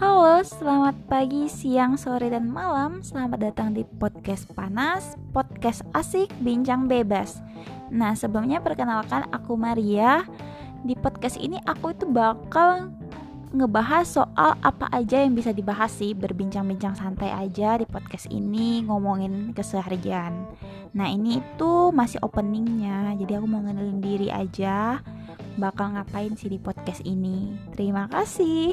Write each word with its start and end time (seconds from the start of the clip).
Halo, 0.00 0.40
selamat 0.40 0.96
pagi, 1.04 1.52
siang, 1.52 2.00
sore, 2.00 2.32
dan 2.32 2.48
malam. 2.48 3.04
Selamat 3.04 3.52
datang 3.52 3.76
di 3.76 3.84
podcast 3.84 4.48
panas, 4.56 5.20
podcast 5.36 5.84
asik, 5.92 6.32
bincang 6.40 6.88
bebas. 6.88 7.44
Nah, 7.92 8.16
sebelumnya 8.16 8.64
perkenalkan 8.64 9.28
aku 9.28 9.52
Maria. 9.52 10.24
Di 10.80 10.96
podcast 10.96 11.36
ini 11.36 11.60
aku 11.68 11.92
itu 11.92 12.08
bakal 12.08 12.88
ngebahas 13.52 14.08
soal 14.08 14.56
apa 14.64 14.88
aja 14.96 15.20
yang 15.20 15.36
bisa 15.36 15.52
dibahas 15.52 15.92
sih, 15.92 16.16
berbincang-bincang 16.16 16.96
santai 16.96 17.28
aja 17.28 17.76
di 17.76 17.84
podcast 17.84 18.32
ini, 18.32 18.80
ngomongin 18.88 19.52
keseharian. 19.52 20.48
Nah, 20.96 21.12
ini 21.12 21.44
itu 21.44 21.92
masih 21.92 22.16
openingnya, 22.24 23.12
jadi 23.20 23.36
aku 23.36 23.44
mau 23.44 23.60
ngenalin 23.60 24.00
diri 24.00 24.32
aja 24.32 25.04
bakal 25.60 25.92
ngapain 25.92 26.32
sih 26.32 26.48
di 26.48 26.56
podcast 26.56 27.04
ini. 27.04 27.52
Terima 27.76 28.08
kasih. 28.08 28.72